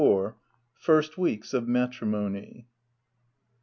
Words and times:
FIRST 0.79 1.15
WEEKS 1.19 1.53
OF 1.53 1.67
MATRIMONY. 1.67 2.65